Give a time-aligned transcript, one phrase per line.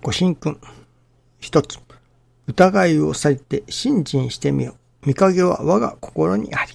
[0.00, 0.60] ご神君。
[1.40, 1.80] 一つ。
[2.46, 5.08] 疑いをされて信心してみよう。
[5.08, 6.72] 見影は我が心にあり。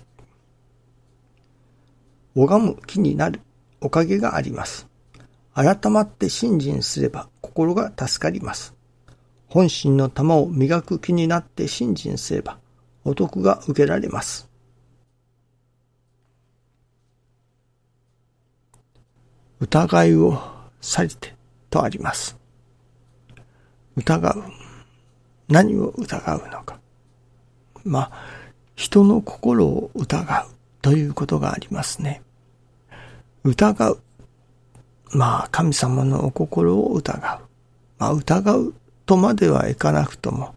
[2.36, 3.40] 拝む気になる
[3.80, 4.88] おかげがあります。
[5.54, 8.74] 改まって信心すれば心が助かります。
[9.48, 12.58] 本心の玉を磨く気になって信心すれば
[13.06, 14.50] お得が受けられます。
[19.62, 20.42] 疑いを
[20.82, 21.36] されて
[21.70, 22.43] とあります。
[23.96, 24.44] 疑う。
[25.48, 26.80] 何を疑うのか。
[27.84, 28.12] まあ、
[28.76, 30.48] 人の心を疑う
[30.82, 32.22] ということがありますね。
[33.44, 34.00] 疑う。
[35.12, 37.42] まあ、神様のお心を疑う。
[38.00, 38.74] まあ、疑う
[39.06, 40.56] とまではいかなくとも、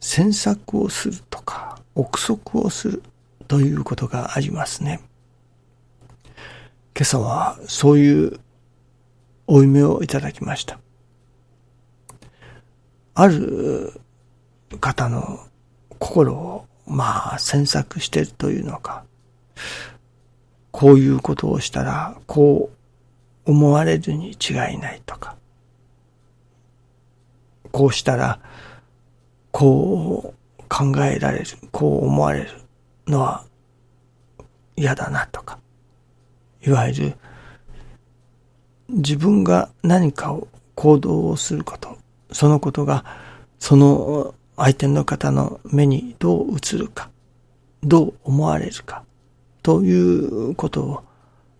[0.00, 3.02] 詮索をするとか、憶測をする
[3.48, 5.00] ということがありますね。
[6.94, 8.40] 今朝はそういう
[9.46, 10.78] お夢をいただきました。
[13.18, 13.94] ある
[14.78, 15.40] 方の
[15.88, 19.04] 心を、まあ、詮索しているというのか、
[20.70, 22.70] こういうことをしたら、こ
[23.46, 25.34] う思われるに違いないとか、
[27.72, 28.38] こうしたら、
[29.50, 32.50] こう考えられる、こう思われる
[33.06, 33.46] のは
[34.76, 35.58] 嫌だなとか、
[36.60, 37.16] いわゆる
[38.90, 41.96] 自分が何かを行動をすること、
[42.32, 43.04] そのことが
[43.58, 47.10] その相手の方の目にどう映るか、
[47.82, 49.04] どう思われるか、
[49.62, 51.04] ということを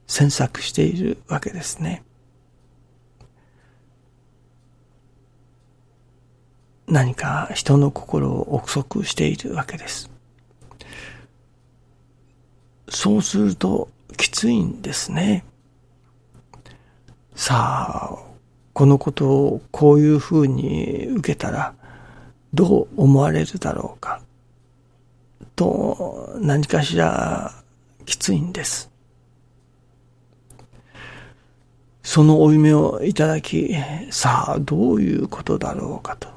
[0.06, 2.02] 詮索しているわけですね。
[6.88, 10.10] 何か人の心を憶測しているわけです。
[12.88, 15.44] そうするときついんですね。
[17.34, 18.25] さあ、
[18.76, 21.74] このことをこういうふうに受けたら
[22.52, 24.20] どう思われるだろうか
[25.54, 27.54] と何かしら
[28.04, 28.90] きついんです。
[32.02, 33.74] その負い目をいただき、
[34.10, 36.28] さあどういうことだろうかと。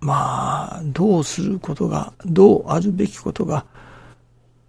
[0.00, 3.64] まあ、どうすることが、どうあるべきことが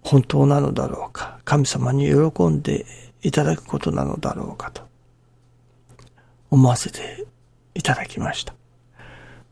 [0.02, 1.40] 本当なのだろうか。
[1.44, 2.86] 神様に喜んで
[3.22, 4.87] いただくことなのだろうかと
[6.50, 7.26] 思わせて
[7.74, 8.54] いただきました。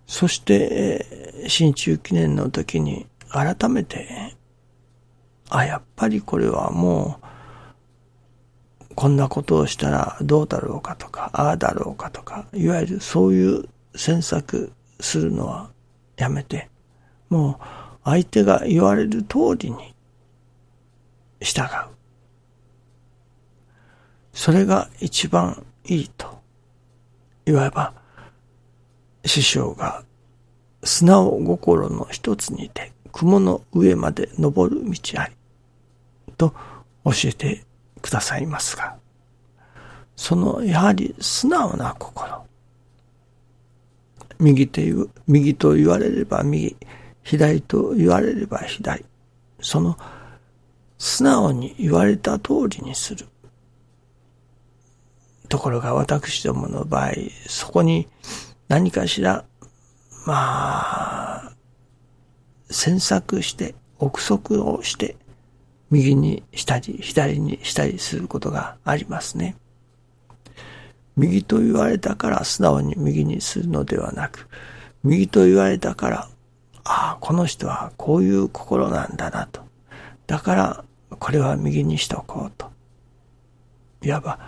[0.07, 4.37] そして、新中記念の時に改めて
[5.49, 7.21] あ、やっぱりこれはも
[8.91, 15.71] う、こんなことをしたらどうだろうかとか、ああだろうかとか、いわゆるそういう詮索するのは
[16.17, 16.71] やめて、
[17.29, 17.65] もう
[18.05, 19.95] 相手が言われる通りに
[21.41, 21.67] 従う。
[24.33, 26.36] それが一番いいと。
[27.47, 27.95] いわば、
[29.25, 30.05] 師匠が
[30.83, 35.35] 素直心の一つにて雲の上まで登る道あり。
[36.37, 36.53] と
[37.05, 37.65] 教えて
[38.03, 38.97] くださいますが、
[40.17, 42.45] そのやはり素直な心。
[44.39, 46.77] 右と言う、右と言われれば右、
[47.23, 49.05] 左と言われれば左。
[49.61, 49.97] その
[50.99, 53.27] 素直に言われた通りにする。
[55.47, 57.13] ところが私どもの場合、
[57.49, 58.09] そこに
[58.69, 59.45] 何かしら、
[60.27, 61.53] まあ、
[62.69, 65.17] 詮索して、憶測をして、
[65.91, 69.57] 右にしたり、左にしたりすることがありますね。
[71.17, 74.49] 右と言われたから素直に右にするのではなく、
[75.03, 76.29] 右と言われたから、
[76.85, 79.63] ああ、この人はこういう心なんだなと。
[80.27, 80.85] だから、
[81.19, 82.71] これは右にしとこうと。
[84.03, 84.39] いわば、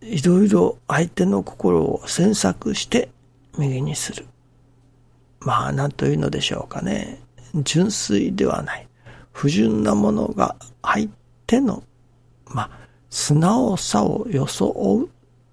[0.00, 3.10] いろいろ相手の心を詮索して
[3.58, 4.26] 右にする。
[5.40, 7.20] まあ、なんというのでしょうかね。
[7.64, 8.88] 純粋ではない。
[9.32, 11.08] 不純なものが入っ
[11.46, 11.82] ての、
[12.46, 12.70] まあ、
[13.10, 15.08] 素直さを装う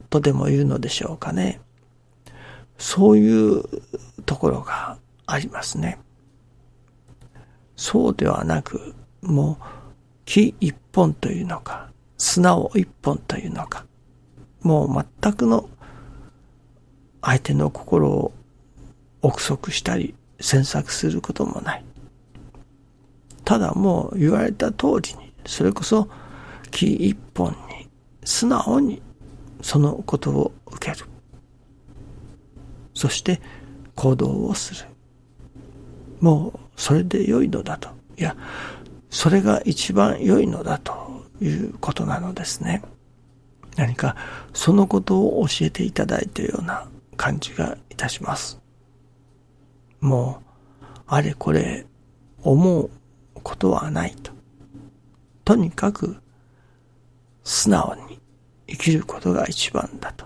[0.09, 1.61] とでも言うのでしょうかね。
[2.77, 3.63] そういう
[4.25, 5.99] ところがありますね。
[7.75, 9.63] そうではなく、もう
[10.25, 13.85] 木一本というのか、素直一本というのか、
[14.65, 15.69] もう全くの
[17.21, 18.33] 相手の心を
[19.21, 21.85] 憶測したり詮索することもない。
[23.43, 26.09] ただもう言われた通りに、それこそ
[26.71, 27.87] 木一本に
[28.23, 29.03] 素直に
[29.61, 31.05] そのことを受ける。
[32.95, 33.41] そして
[33.95, 34.89] 行動をする。
[36.21, 37.89] もうそれで良いのだと。
[38.17, 38.35] いや、
[39.11, 42.81] それが一番良いのだということなのですね。
[43.75, 44.15] 何か
[44.53, 46.87] そのことを教えていただいたような
[47.17, 48.59] 感じがいたします。
[49.99, 50.41] も
[50.81, 51.85] う、あれこれ
[52.41, 52.89] 思う
[53.43, 54.31] ことはないと。
[55.43, 56.17] とにかく
[57.43, 58.19] 素直に
[58.67, 60.25] 生きることが一番だと。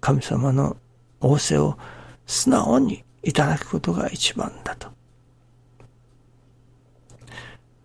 [0.00, 0.76] 神様の
[1.20, 1.78] 仰せを
[2.26, 4.88] 素直にいただくことが一番だと。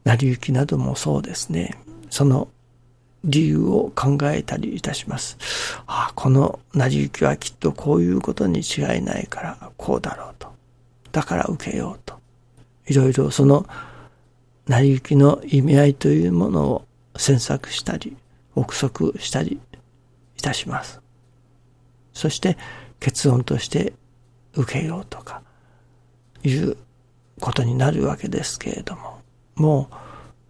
[0.03, 1.77] 成り行きなどもそうですね。
[2.09, 2.49] その
[3.23, 5.37] 理由を考えたりいたします。
[5.87, 10.51] ああ、この成り行きはきっとこういうことに違いないからこうだろうと。
[11.11, 12.19] だから受けようと。
[12.87, 13.65] いろいろその
[14.67, 16.85] 成り行きの意味合いというものを
[17.15, 18.17] 詮索したり、
[18.55, 19.59] 憶測したり
[20.37, 20.99] いたします。
[22.13, 22.57] そして
[22.99, 23.93] 結論として
[24.55, 25.41] 受けようとか
[26.43, 26.77] いう
[27.39, 29.21] ことになるわけですけれども、
[29.55, 29.95] もう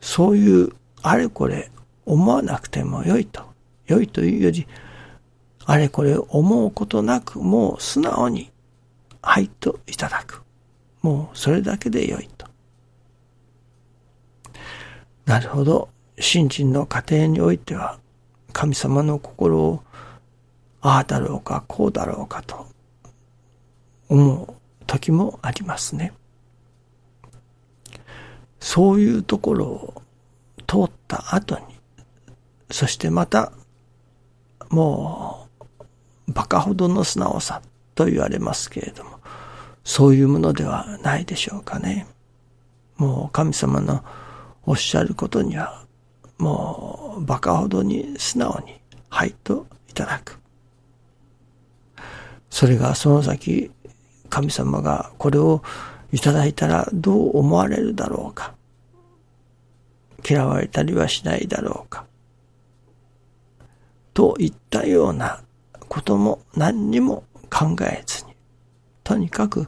[0.02, 1.72] そういうあれこれ
[2.06, 3.52] 思わなくてもよいと。
[3.88, 4.68] 良いというより、
[5.66, 8.52] あれこれ思うことなく、もう素直に、
[9.22, 10.44] はいといただく。
[11.02, 12.48] もうそれだけで良いと。
[15.26, 15.90] なるほど。
[16.20, 18.00] 信心の過程においては、
[18.54, 19.84] 神様の心を、
[20.82, 22.68] ああだろうか、こうだろうかと
[24.10, 24.54] 思う
[24.88, 26.14] 時もありますね。
[28.60, 30.02] そういうところを
[30.68, 31.71] 通った後に、
[32.72, 33.52] そしてまた、
[34.70, 35.48] も
[35.80, 37.62] う、馬鹿ほどの素直さ
[37.96, 39.20] と言われますけれども、
[39.84, 42.08] そういうものではないでしょうかね。
[42.98, 44.04] もう神様の
[44.66, 45.86] おっしゃることには、
[46.38, 48.80] もう馬鹿ほどに素直に、
[49.10, 50.40] はいといただく。
[52.50, 53.72] それがその先、
[54.30, 55.62] 神様がこれを
[56.14, 58.54] いただいたらどう思われるだろうか。
[60.28, 62.06] 嫌われたりはしないだろうか。
[64.14, 65.42] といったような
[65.88, 68.36] ことも何にも考えずに、
[69.04, 69.68] とにかく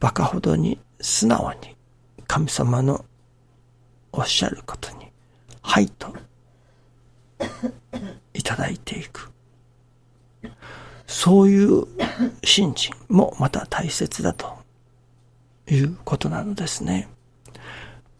[0.00, 1.76] 馬鹿ほどに素直に
[2.26, 3.04] 神様の
[4.12, 5.06] おっしゃることに、
[5.62, 6.14] はいと
[8.34, 9.30] いただいていく。
[11.06, 11.84] そういう
[12.44, 14.56] 信心もまた大切だと
[15.68, 17.08] いうことなのですね。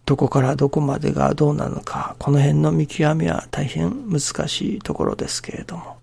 [0.06, 5.98] どこからどこまでがどうなのか、この辺の見極めは大変難しいところですけれども、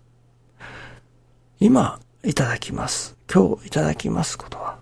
[1.58, 3.16] 今いただきます。
[3.32, 4.78] 今日いただきますことは、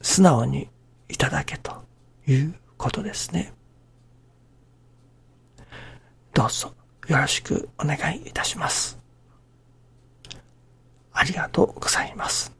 [0.00, 0.68] 素直に
[1.08, 1.82] いただけと
[2.28, 3.52] いうことですね。
[6.32, 6.72] どうぞ
[7.08, 9.00] よろしくお願いいたします。
[11.12, 12.55] ありがとうございます。